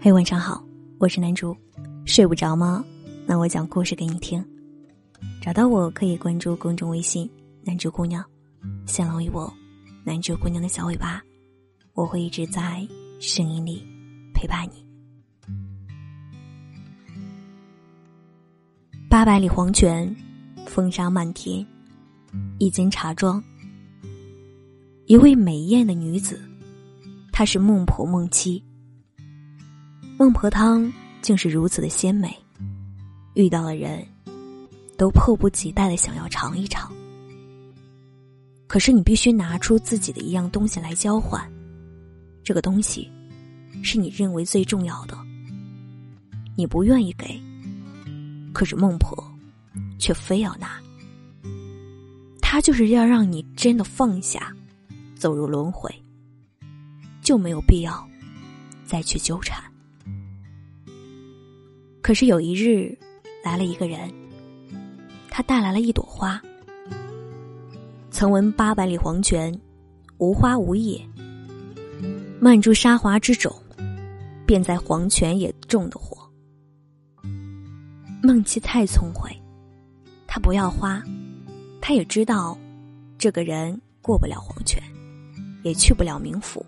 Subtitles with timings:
[0.00, 0.64] 嘿，晚上好，
[0.98, 1.56] 我是南竹。
[2.04, 2.84] 睡不着吗？
[3.26, 4.42] 那我讲故事给你听。
[5.42, 7.28] 找到我可以关注公众微信
[7.66, 8.24] “南竹姑娘”，
[8.86, 9.52] 相浪于我
[10.06, 11.20] “南竹姑娘”的小尾巴，
[11.94, 12.86] 我会一直在
[13.18, 13.84] 声音里
[14.32, 14.86] 陪伴你。
[19.10, 20.14] 八百里黄泉，
[20.64, 21.66] 风沙漫天。
[22.60, 23.42] 一间茶庄，
[25.06, 26.40] 一位美艳的女子，
[27.32, 28.62] 她是孟婆孟妻。
[30.18, 32.36] 孟婆汤竟是如此的鲜美，
[33.34, 34.04] 遇到了人，
[34.96, 36.92] 都迫不及待的想要尝一尝。
[38.66, 41.48] 可是你必须拿出自己的一样东西来交换，
[42.42, 43.08] 这个东西，
[43.84, 45.16] 是你认为最重要的。
[46.56, 47.40] 你不愿意给，
[48.52, 49.16] 可是孟婆，
[50.00, 50.80] 却非要拿。
[52.42, 54.52] 他就是要让你真的放下，
[55.14, 55.88] 走入轮回，
[57.22, 58.04] 就没有必要
[58.84, 59.62] 再去纠缠。
[62.08, 62.96] 可是有一日，
[63.44, 64.10] 来了一个人，
[65.28, 66.40] 他带来了一朵花。
[68.10, 69.54] 曾闻八百里黄泉，
[70.16, 70.98] 无花无叶。
[72.40, 73.54] 曼珠沙华之种，
[74.46, 76.16] 便在黄泉也种的火。
[78.22, 79.30] 孟妻太聪慧，
[80.26, 81.02] 他不要花，
[81.78, 82.56] 他也知道，
[83.18, 84.82] 这个人过不了黄泉，
[85.62, 86.64] 也去不了冥府。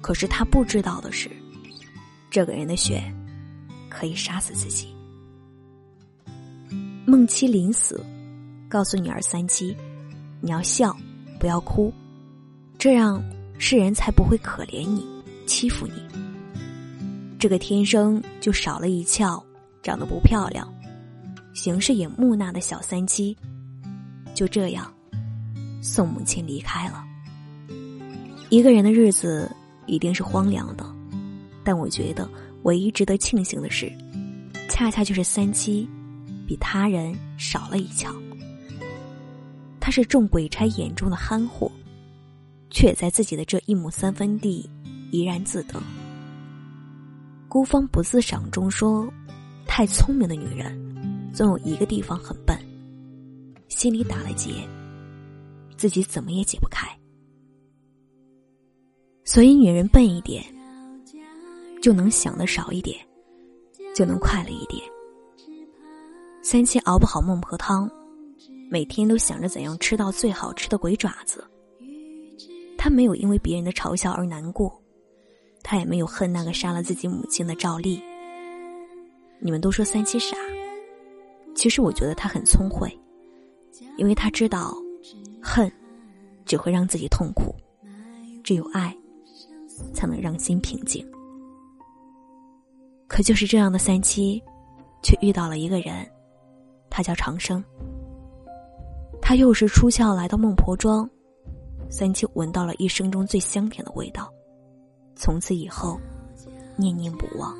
[0.00, 1.30] 可是他不知道的是，
[2.32, 3.00] 这个人的血。
[3.92, 4.88] 可以杀死自己。
[7.04, 8.02] 孟七临死，
[8.66, 9.76] 告诉女儿三七
[10.40, 10.96] ：“你要笑，
[11.38, 11.92] 不要哭，
[12.78, 13.22] 这样
[13.58, 15.06] 世人才不会可怜你、
[15.46, 15.92] 欺负你。”
[17.38, 19.42] 这个天生就少了一窍、
[19.82, 20.66] 长得不漂亮、
[21.52, 23.36] 行事也木讷的小三七，
[24.32, 24.90] 就这样
[25.82, 27.04] 送母亲离开了。
[28.48, 29.50] 一个人的日子
[29.86, 30.86] 一定是荒凉的，
[31.62, 32.26] 但我觉得。
[32.62, 33.92] 唯一值得庆幸的是，
[34.68, 35.88] 恰恰就是三七，
[36.46, 38.14] 比他人少了一窍。
[39.80, 41.70] 他是众鬼差眼中的憨货，
[42.70, 44.68] 却在自己的这一亩三分地
[45.10, 45.82] 怡然自得。
[47.48, 49.12] 孤芳不自赏中说，
[49.66, 52.56] 太聪明的女人，总有一个地方很笨，
[53.68, 54.50] 心里打了结，
[55.76, 56.88] 自己怎么也解不开。
[59.24, 60.44] 所以女人笨一点。
[61.82, 62.96] 就能想的少一点，
[63.92, 64.80] 就能快乐一点。
[66.40, 67.90] 三七熬不好孟婆汤，
[68.70, 71.44] 每天都想着怎样吃到最好吃的鬼爪子。
[72.78, 74.80] 他没有因为别人的嘲笑而难过，
[75.62, 78.00] 他也没有恨那个杀了自己母亲的赵丽。
[79.40, 80.36] 你们都说三七傻，
[81.52, 82.96] 其实我觉得他很聪慧，
[83.96, 84.72] 因为他知道，
[85.42, 85.70] 恨
[86.46, 87.52] 只会让自己痛苦，
[88.44, 88.96] 只有爱，
[89.92, 91.04] 才能让心平静。
[93.12, 94.42] 可就是这样的三七，
[95.02, 96.10] 却遇到了一个人，
[96.88, 97.62] 他叫长生。
[99.20, 101.06] 他又是出窍来到孟婆庄，
[101.90, 104.32] 三七闻到了一生中最香甜的味道，
[105.14, 106.00] 从此以后，
[106.74, 107.54] 念念不忘。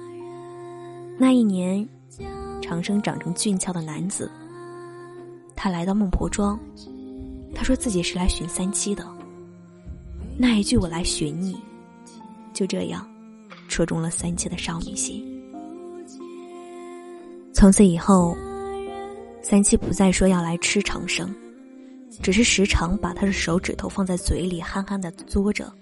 [1.18, 1.86] 那一年，
[2.62, 4.32] 长生长成俊俏的男子，
[5.54, 6.58] 他来到孟婆庄，
[7.54, 9.06] 他说自己是来寻三七的。
[10.38, 11.60] 那一句“我来寻你”，
[12.54, 13.06] 就这样，
[13.68, 15.28] 戳中了三七的少女心。
[17.62, 18.36] 从此以后，
[19.40, 21.32] 三七不再说要来吃长生，
[22.20, 25.72] 只是时常把他的手指头放在嘴里，憨憨的嘬着，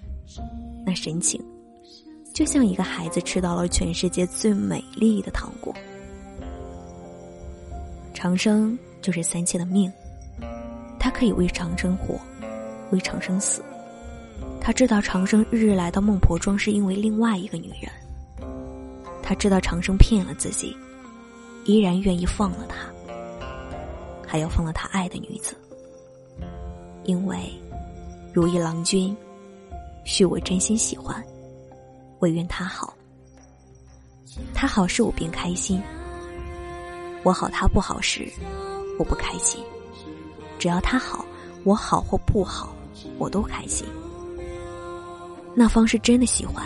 [0.84, 1.42] 那神情，
[2.34, 5.74] 就像一个孩子吃到了全世界最美丽的糖果。
[8.12, 9.90] 长生就是三七的命，
[10.98, 12.20] 他可以为长生活，
[12.90, 13.62] 为长生死。
[14.60, 17.90] 他知道长生日日来到孟婆庄是因为另外一个女人，
[19.22, 20.76] 他知道长生骗了自己。
[21.64, 22.90] 依然愿意放了他，
[24.26, 25.54] 还要放了他爱的女子，
[27.04, 27.38] 因为
[28.32, 29.16] 如意郎君，
[30.04, 31.22] 许我真心喜欢，
[32.20, 32.94] 唯愿他好。
[34.54, 35.82] 他好时我便开心，
[37.24, 38.28] 我好他不好时，
[38.98, 39.62] 我不开心。
[40.58, 41.24] 只要他好，
[41.64, 42.74] 我好或不好，
[43.18, 43.86] 我都开心。
[45.54, 46.64] 那方是真的喜欢，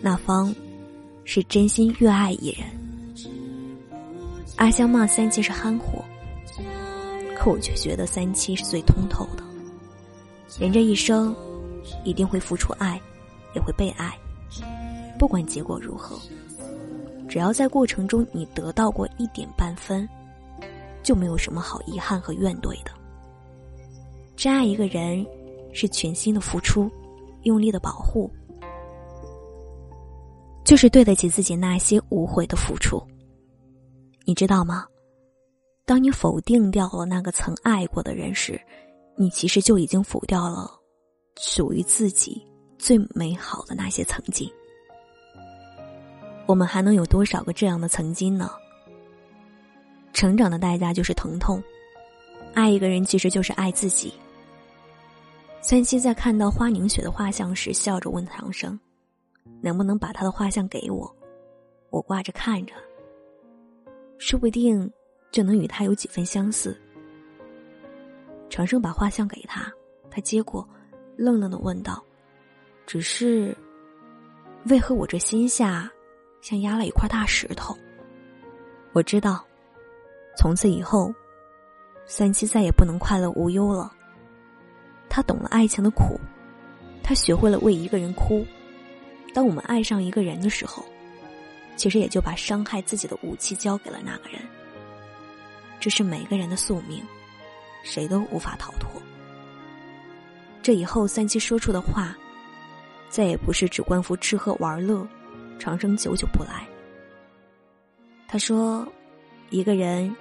[0.00, 0.54] 那方
[1.24, 2.66] 是真心越爱一人。
[4.60, 6.04] 阿香骂三七是憨货，
[7.34, 9.42] 可我却觉得三七是最通透的。
[10.58, 11.34] 人这一生，
[12.04, 13.00] 一定会付出爱，
[13.54, 14.14] 也会被爱，
[15.18, 16.14] 不管结果如何，
[17.26, 20.06] 只要在过程中你得到过一点半分，
[21.02, 22.90] 就没有什么好遗憾和怨怼的。
[24.36, 25.26] 真爱一个人，
[25.72, 26.90] 是全心的付出，
[27.44, 28.30] 用力的保护。
[30.64, 33.02] 就是对得起自己那些无悔的付出。
[34.30, 34.86] 你知道吗？
[35.84, 38.60] 当你否定掉了那个曾爱过的人时，
[39.16, 40.70] 你其实就已经否掉了
[41.40, 42.40] 属于自己
[42.78, 44.48] 最美好的那些曾经。
[46.46, 48.52] 我们还能有多少个这样的曾经呢？
[50.12, 51.60] 成长的代价就是疼痛，
[52.54, 54.14] 爱一个人其实就是爱自己。
[55.60, 58.78] 三七在看到花凝雪的画像时，笑着问唐生
[59.60, 61.12] ：“能不能把他的画像给我？
[61.90, 62.74] 我挂着看着，
[64.20, 64.88] 说不定
[65.32, 66.78] 就能与他有几分相似。”
[68.50, 69.72] 长生把画像给他，
[70.10, 70.68] 他接过，
[71.16, 72.04] 愣愣的问道
[72.86, 73.56] ：“只是，
[74.66, 75.90] 为何我这心下
[76.42, 77.74] 像压了一块大石头？”
[78.92, 79.44] 我知道。
[80.36, 81.12] 从此以后，
[82.06, 83.92] 三七再也不能快乐无忧了。
[85.08, 86.18] 他懂了爱情的苦，
[87.02, 88.46] 他学会了为一个人哭。
[89.34, 90.84] 当我们爱上一个人的时候，
[91.80, 94.38] 其实也就把伤害自己的武器交给了那个人。
[95.80, 97.02] 这是每个人的宿命，
[97.82, 98.90] 谁都无法逃脱。
[100.60, 102.14] 这以后，三七说出的话，
[103.08, 105.08] 再也不是只关乎吃喝玩乐，
[105.58, 106.68] 长生久久不来。
[108.28, 108.86] 他说
[109.48, 110.14] ：“一个人。”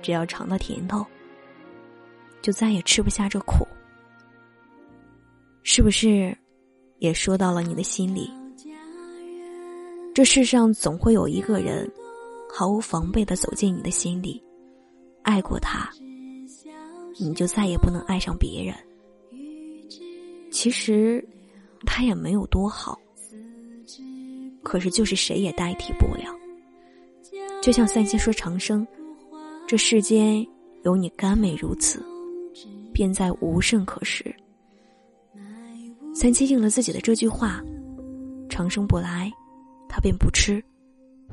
[0.00, 1.04] 只要尝到甜头，
[2.40, 3.66] 就再也吃不下这苦，
[5.62, 6.34] 是不是？
[6.98, 8.30] 也说到了你的心里。
[10.14, 11.90] 这世上总会有一个人，
[12.48, 14.40] 毫无防备的走进你的心里，
[15.22, 15.90] 爱过他，
[17.18, 18.72] 你就再也不能爱上别人。
[20.52, 21.26] 其实，
[21.84, 22.96] 他也没有多好，
[24.62, 26.32] 可是就是谁也代替不了。
[27.60, 28.86] 就像三七说长生。
[29.66, 30.46] 这世间
[30.82, 32.04] 有你甘美如此，
[32.92, 34.32] 便再无甚可食。
[36.14, 37.64] 三七应了自己的这句话，
[38.50, 39.32] 长生不来，
[39.94, 40.60] 他便不吃，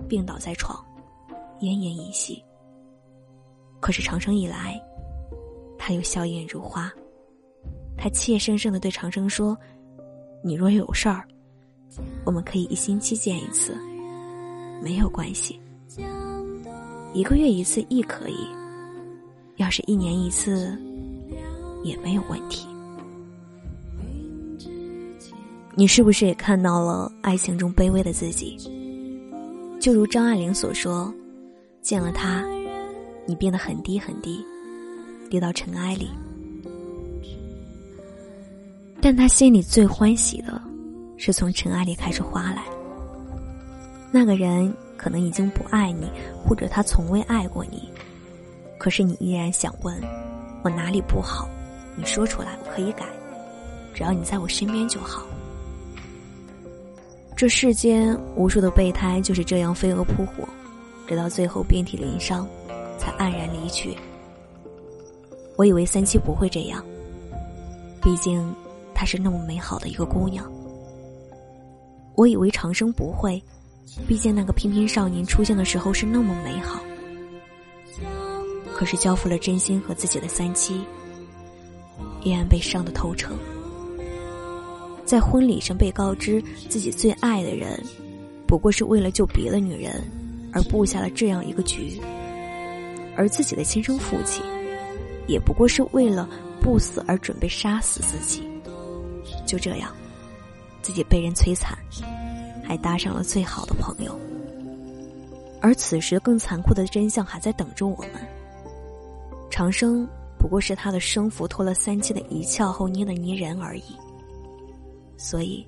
[0.08, 0.80] 病倒在床，
[1.62, 2.44] 奄奄一息。
[3.80, 4.80] 可是长生一来，
[5.80, 6.94] 他又笑靥如花。
[7.98, 9.58] 他怯生生的对长生说
[10.46, 11.28] ：“你若有事儿，
[12.24, 13.76] 我们可以一星期见一次，
[14.80, 15.60] 没有关系。”
[17.14, 18.48] 一个月一次亦可以，
[19.56, 20.80] 要是一年一次，
[21.84, 22.68] 也没有问题。
[25.76, 28.58] 你是不是也看到了爱情中卑微的自己？
[29.80, 31.14] 就如张爱玲所说
[31.82, 32.46] ：“见了他，
[33.26, 34.46] 你变得很低很低，
[35.30, 36.10] 跌到尘埃里。”
[39.02, 40.62] 但他心里最欢喜的，
[41.18, 42.64] 是从尘埃里开出花来。
[44.12, 44.74] 那个人。
[45.02, 46.12] 可能已经不爱你，
[46.46, 47.90] 或者他从未爱过你，
[48.78, 50.00] 可是你依然想问，
[50.62, 51.50] 我哪里不好？
[51.96, 53.04] 你说出来，我可以改，
[53.96, 55.26] 只要你在我身边就好。
[57.42, 60.48] 这世间无数的备胎就是这样飞蛾扑火，
[61.08, 62.48] 直到最后遍体鳞伤，
[63.00, 63.98] 才黯然离去。
[65.56, 66.86] 我以为三七不会这样，
[68.00, 68.54] 毕竟
[68.94, 70.46] 她是那么美好的一个姑娘。
[72.14, 73.42] 我以为长生不会。
[74.08, 76.80] 毕竟那个翩翩少年出现的时候是那么美好，
[78.72, 80.80] 可是交付了真心和自己的三七，
[82.22, 83.34] 依然被伤得透彻。
[85.12, 87.78] 在婚礼上被告知自己最爱的人，
[88.48, 90.02] 不过是为了救别的女人
[90.54, 92.00] 而布下了这样一个局，
[93.18, 94.42] 而自己的亲生父亲，
[95.28, 96.30] 也不过是为了
[96.62, 98.48] 不死而准备杀死自己。
[99.46, 99.94] 就这样，
[100.82, 101.78] 自己被人摧残。
[102.64, 104.18] 还搭上了最好的朋友，
[105.60, 108.12] 而此时更残酷的真相还在等着我们。
[109.50, 110.08] 长生
[110.40, 113.84] 不过是他的生父脱了三七的一窍后捏的泥人而已。
[115.24, 115.64] 所以，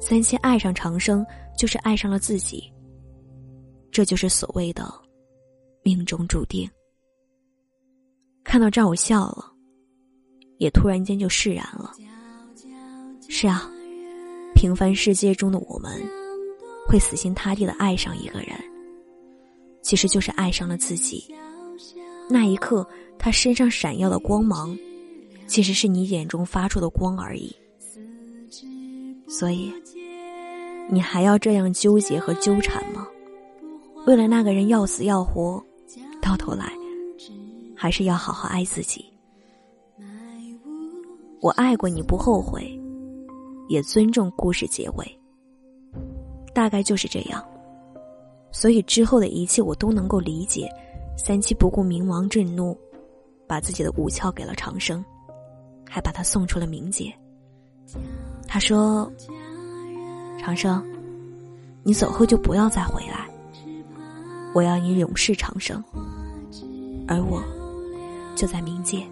[0.00, 1.24] 三千爱上长生，
[1.56, 2.72] 就是爱上了自己。
[3.92, 4.92] 这就是所谓的
[5.82, 6.68] 命中注定。
[8.42, 9.52] 看到这儿，我笑了，
[10.58, 11.92] 也突然间就释然了。
[13.28, 13.70] 是啊。
[14.54, 16.02] 平凡世界中的我们，
[16.88, 18.58] 会死心塌地的爱上一个人，
[19.82, 21.32] 其实就是爱上了自己。
[22.28, 22.86] 那一刻，
[23.18, 24.76] 他身上闪耀的光芒，
[25.46, 27.54] 其实是你眼中发出的光而已。
[29.28, 29.72] 所以，
[30.88, 33.06] 你还要这样纠结和纠缠吗？
[34.06, 35.62] 为了那个人要死要活，
[36.22, 36.72] 到头来，
[37.74, 39.04] 还是要好好爱自己。
[41.40, 42.72] 我爱过你，不后悔。
[43.68, 45.20] 也尊重故事结尾，
[46.54, 47.44] 大概就是这样。
[48.52, 50.68] 所以之后的一切我都能够理解。
[51.18, 52.78] 三七不顾冥王震怒，
[53.44, 55.04] 把自己的武窍给了长生，
[55.88, 57.12] 还把他送出了冥界。
[58.48, 59.10] 他说
[60.38, 60.82] ：“长生，
[61.82, 63.26] 你走后就不要再回来。
[64.54, 65.82] 我要你永世长生，
[67.06, 67.42] 而我
[68.34, 69.02] 就在冥界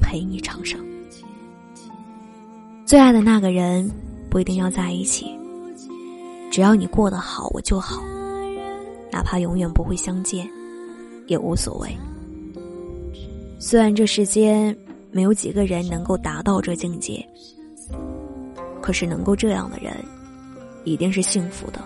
[0.00, 0.80] 陪你长生。
[2.84, 3.88] 最爱的那个人
[4.28, 5.26] 不一定要在一起，
[6.50, 8.02] 只要你过得好，我就好。
[9.12, 10.48] 哪怕永远不会相见，
[11.26, 11.96] 也无所谓。
[13.60, 14.76] 虽然这世间
[15.12, 17.24] 没有几个人能够达到这境界，
[18.80, 19.92] 可是能够这样的人，
[20.84, 21.80] 一定是幸福的。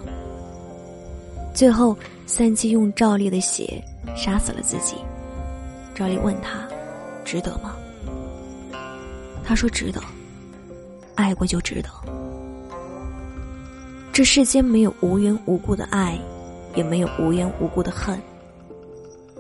[1.53, 1.97] 最后，
[2.27, 3.83] 三七用赵丽的血
[4.17, 4.97] 杀死了自己。
[5.95, 6.67] 赵丽问他
[7.25, 7.77] ：“值得吗？”
[9.45, 10.03] 他说：“值得。
[11.15, 11.89] 爱过就值得。
[14.13, 16.19] 这世间没有无缘无故的爱，
[16.75, 18.21] 也没有无缘无故的恨。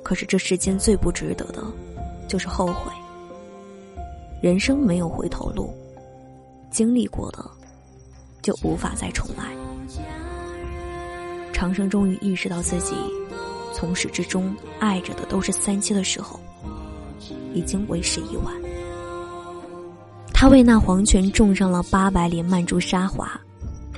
[0.02, 1.64] 可是这世间最不值得的，
[2.28, 2.92] 就是后悔。
[4.40, 5.74] 人生没有回头路，
[6.74, 7.48] 经历过的，
[8.42, 9.54] 就无法再重来。”
[11.54, 12.96] 长生终于意识到自己
[13.72, 16.40] 从始至终爱着的都是三七的时候，
[17.54, 18.52] 已经为时已晚。
[20.32, 23.40] 他为那黄泉种上了八百里曼珠沙华，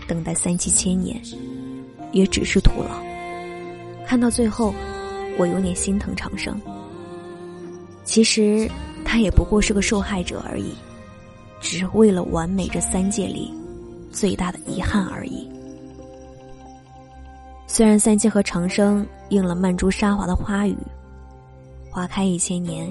[0.07, 1.19] 等待三七千年，
[2.13, 3.03] 也只是徒劳。
[4.07, 4.75] 看到最后，
[5.39, 6.61] 我有点心疼长生。
[8.05, 8.71] 其实
[9.03, 10.73] 他也不过是个受害者而已，
[11.67, 13.53] 只是为了完美这三界里
[14.13, 15.51] 最大的遗憾而已。
[17.67, 20.77] 虽然三界和长生应了曼珠沙华的花语，
[21.91, 22.89] 花开一千年，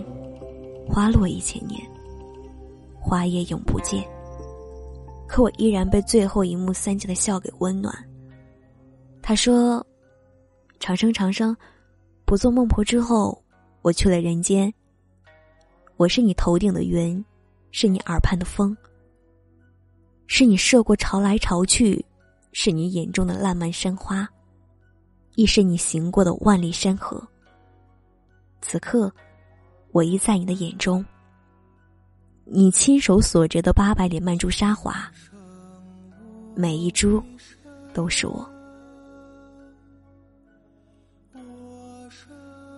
[0.90, 1.82] 花落一千年，
[3.00, 4.04] 花叶永不见。
[5.26, 7.96] 可我依然被最后一幕三界的笑给温暖。
[9.22, 9.84] 他说
[10.82, 11.56] ：“长生长生，
[12.26, 13.42] 不做孟婆之后，
[13.82, 14.72] 我去了人间。
[15.96, 17.24] 我是你头顶的云，
[17.78, 18.74] 是你耳畔的风，
[20.28, 22.06] 是你涉过潮来潮去，
[22.54, 24.26] 是你眼中的烂漫山花。”
[25.36, 27.22] 亦是你行过的万里山河。
[28.62, 29.12] 此刻，
[29.92, 31.06] 我亦在你的眼中。
[32.46, 35.12] 你亲手所折的八百里曼珠沙华，
[36.56, 37.22] 每一株
[37.94, 38.50] 都是我。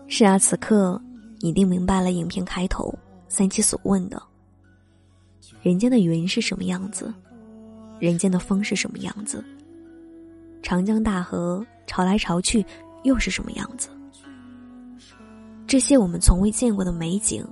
[0.07, 0.99] 是啊，此刻
[1.39, 2.91] 你定明白了影片开头
[3.27, 4.19] 三七所问的：
[5.61, 7.13] 人间的云是什么样子？
[7.99, 9.43] 人间的风是什么样子？
[10.61, 11.65] 长江大河。
[11.89, 12.65] 潮来潮去，
[13.03, 13.87] 又是什么样子？
[15.65, 17.47] 这些我们从未见过的美景，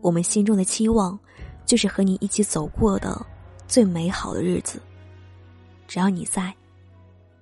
[0.00, 1.18] 我们心中的期望，
[1.66, 3.20] 就是和你一起走过的
[3.66, 4.80] 最美好的日子。
[5.88, 6.54] 只要你在，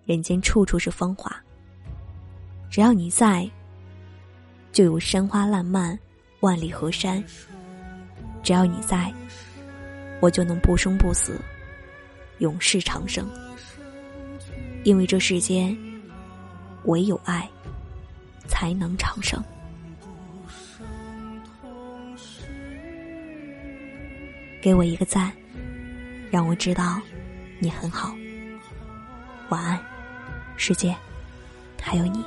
[0.07, 1.30] 人间处处是风华；
[2.71, 3.47] 只要你在，
[4.73, 5.97] 就有山花烂漫，
[6.40, 7.23] 万里河山；
[8.42, 9.12] 只要你在，
[10.20, 11.40] 我就能不生不死，
[12.38, 13.28] 永世长生。
[14.84, 15.76] 因为这世间。
[16.84, 17.46] 唯有爱，
[18.48, 19.38] 才能长生。
[24.62, 25.30] 给我一个赞，
[26.30, 26.98] 让我知道
[27.58, 28.14] 你很好。
[29.50, 29.78] 晚安，
[30.56, 30.96] 世界，
[31.82, 32.24] 还有你。